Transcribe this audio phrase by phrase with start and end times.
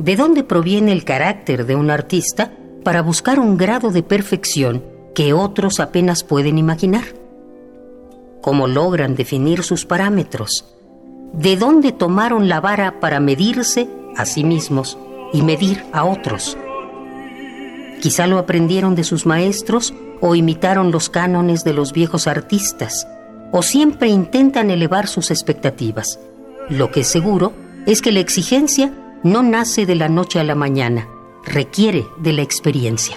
[0.00, 2.52] de dónde proviene el carácter de un artista
[2.82, 4.82] para buscar un grado de perfección
[5.14, 7.04] que otros apenas pueden imaginar.
[8.40, 10.64] ¿Cómo logran definir sus parámetros?
[11.34, 14.96] ¿De dónde tomaron la vara para medirse a sí mismos
[15.34, 16.56] y medir a otros?
[18.00, 23.06] Quizá lo aprendieron de sus maestros o imitaron los cánones de los viejos artistas,
[23.52, 26.18] o siempre intentan elevar sus expectativas.
[26.70, 27.52] Lo que es seguro
[27.84, 31.08] es que la exigencia no nace de la noche a la mañana,
[31.44, 33.16] requiere de la experiencia.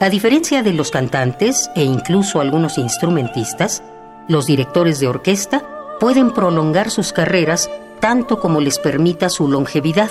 [0.00, 3.82] A diferencia de los cantantes e incluso algunos instrumentistas,
[4.28, 5.64] los directores de orquesta
[6.00, 7.70] pueden prolongar sus carreras
[8.00, 10.10] tanto como les permita su longevidad,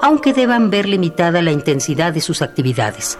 [0.00, 3.18] aunque deban ver limitada la intensidad de sus actividades.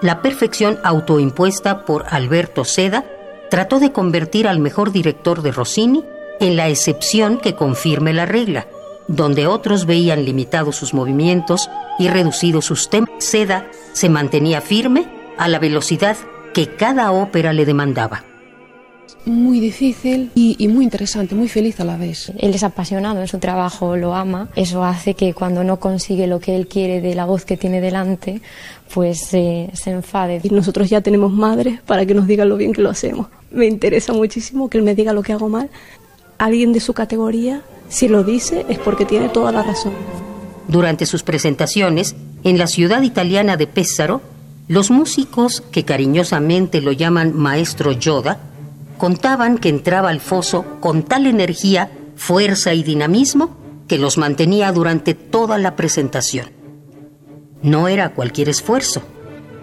[0.00, 3.04] La perfección autoimpuesta por Alberto Seda
[3.50, 6.04] trató de convertir al mejor director de Rossini
[6.38, 8.66] en la excepción que confirme la regla,
[9.10, 13.10] donde otros veían limitados sus movimientos y reducidos sus temas.
[13.18, 16.16] Seda se mantenía firme a la velocidad
[16.54, 18.24] que cada ópera le demandaba
[19.26, 22.32] muy difícil y, muy interesante, muy feliz a la vez.
[22.38, 24.48] Él es apasionado en su trabajo, lo ama.
[24.56, 27.80] Eso hace que cuando no consigue lo que él quiere de la voz que tiene
[27.80, 28.40] delante,
[28.92, 30.40] pues se enfade.
[30.42, 33.28] Y nosotros ya tenemos madres para que nos digan lo bien que lo hacemos.
[33.50, 35.70] Me interesa muchísimo que él me diga lo que hago mal.
[36.38, 39.92] Alguien de su categoría, si lo dice, es porque tiene toda la razón.
[40.68, 44.22] Durante sus presentaciones, en la ciudad italiana de Pésaro,
[44.68, 48.38] los músicos, que cariñosamente lo llaman Maestro Yoda,
[48.96, 53.56] contaban que entraba al foso con tal energía, fuerza y dinamismo
[53.88, 56.46] que los mantenía durante toda la presentación.
[57.62, 59.02] No era cualquier esfuerzo.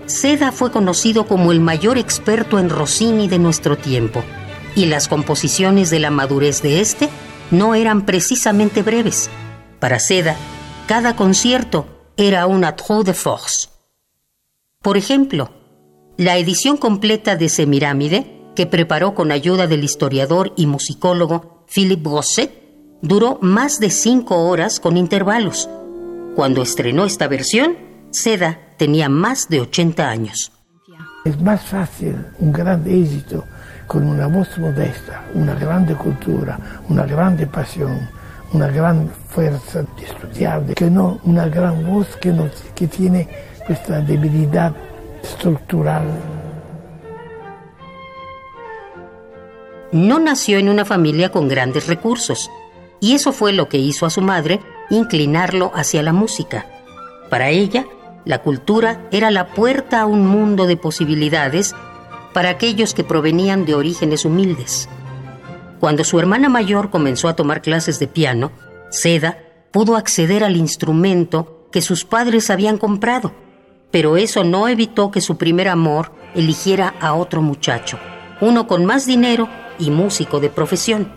[0.05, 4.23] Seda fue conocido como el mayor experto en Rossini de nuestro tiempo,
[4.75, 7.09] y las composiciones de la madurez de este
[7.52, 9.30] no eran precisamente breves.
[9.80, 10.36] Para Seda,
[10.88, 13.70] cada concierto era una trop de force.
[14.82, 15.52] Por ejemplo,
[16.17, 22.52] la edición completa de Semirámide que preparó con ayuda del historiador y musicólogo Philippe Gosset,
[23.04, 25.70] duró más de cinco horas con intervalos.
[26.36, 27.77] Cuando estrenó esta versión,
[28.10, 30.54] Seda tenía más de 80 años.
[31.27, 33.43] Es más fácil un gran éxito
[33.86, 36.58] con una voz modesta, una grande cultura,
[36.88, 38.10] una grande pasión,
[38.54, 43.27] una gran fuerza de estudiar, que no una gran voz que, no, que tiene
[43.67, 44.71] esta debilidad
[45.21, 46.05] estructural.
[49.92, 52.49] no nació en una familia con grandes recursos,
[53.02, 56.66] y eso fue lo que hizo a su madre inclinarlo hacia la música.
[57.30, 57.86] Para ella,
[58.27, 61.73] la cultura era la puerta a un mundo de posibilidades
[62.33, 64.89] para aquellos que provenían de orígenes humildes.
[65.80, 68.52] Cuando su hermana mayor comenzó a tomar clases de piano,
[68.89, 69.39] Seda
[69.71, 73.32] pudo acceder al instrumento que sus padres habían comprado,
[73.92, 77.98] pero eso no evitó que su primer amor eligiera a otro muchacho,
[78.42, 79.48] uno con más dinero
[79.80, 81.14] y músico de profesión.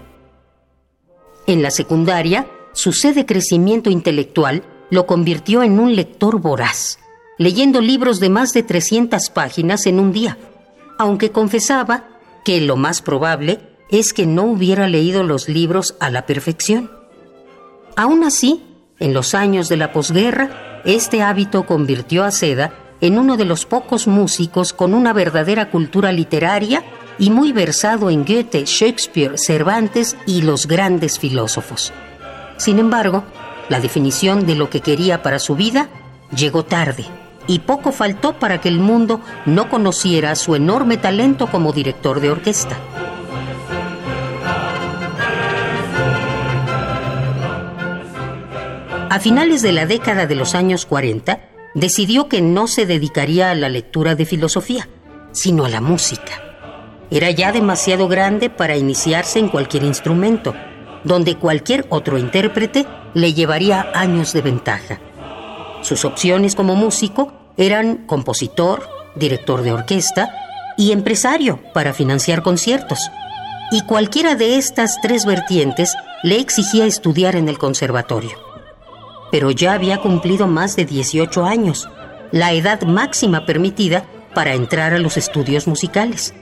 [1.48, 6.99] En la secundaria, su sed de crecimiento intelectual lo convirtió en un lector voraz,
[7.40, 10.36] leyendo libros de más de 300 páginas en un día,
[10.98, 12.04] aunque confesaba
[12.44, 16.90] que lo más probable es que no hubiera leído los libros a la perfección.
[17.96, 18.62] Aún así,
[18.98, 23.64] en los años de la posguerra, este hábito convirtió a Seda en uno de los
[23.64, 26.84] pocos músicos con una verdadera cultura literaria
[27.18, 31.90] y muy versado en Goethe, Shakespeare, Cervantes y los grandes filósofos.
[32.58, 33.24] Sin embargo,
[33.70, 35.88] la definición de lo que quería para su vida
[36.36, 37.06] llegó tarde
[37.46, 42.30] y poco faltó para que el mundo no conociera su enorme talento como director de
[42.30, 42.76] orquesta.
[49.10, 51.40] A finales de la década de los años 40,
[51.74, 54.88] decidió que no se dedicaría a la lectura de filosofía,
[55.32, 56.40] sino a la música.
[57.10, 60.54] Era ya demasiado grande para iniciarse en cualquier instrumento,
[61.02, 65.00] donde cualquier otro intérprete le llevaría años de ventaja.
[65.82, 70.34] Sus opciones como músico eran compositor, director de orquesta
[70.78, 73.10] y empresario para financiar conciertos.
[73.70, 78.38] Y cualquiera de estas tres vertientes le exigía estudiar en el conservatorio.
[79.30, 81.88] Pero ya había cumplido más de 18 años,
[82.32, 86.34] la edad máxima permitida para entrar a los estudios musicales.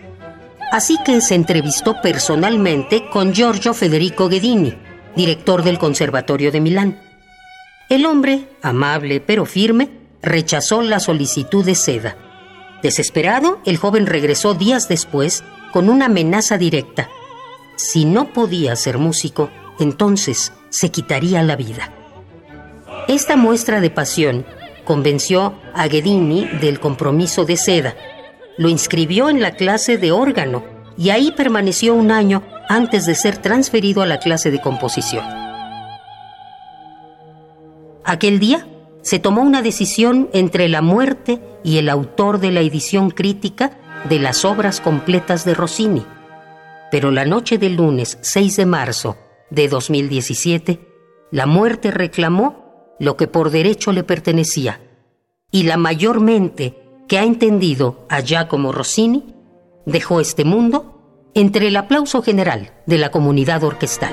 [0.70, 4.74] Así que se entrevistó personalmente con Giorgio Federico Ghedini,
[5.16, 7.00] director del Conservatorio de Milán.
[7.88, 12.16] El hombre, amable pero firme, rechazó la solicitud de Seda.
[12.82, 17.08] Desesperado, el joven regresó días después con una amenaza directa.
[17.76, 21.92] Si no podía ser músico, entonces se quitaría la vida.
[23.08, 24.44] Esta muestra de pasión
[24.84, 27.94] convenció a Ghedini del compromiso de seda.
[28.56, 30.64] Lo inscribió en la clase de órgano
[30.96, 35.24] y ahí permaneció un año antes de ser transferido a la clase de composición.
[38.04, 38.66] Aquel día
[39.02, 43.78] se tomó una decisión entre la muerte y el autor de la edición crítica
[44.08, 46.04] de las obras completas de Rossini.
[46.90, 49.16] Pero la noche del lunes 6 de marzo
[49.50, 50.80] de 2017,
[51.30, 54.80] la muerte reclamó lo que por derecho le pertenecía,
[55.50, 56.74] y la mayor mente
[57.06, 59.34] que ha entendido a Giacomo Rossini
[59.86, 64.12] dejó este mundo entre el aplauso general de la comunidad orquestal.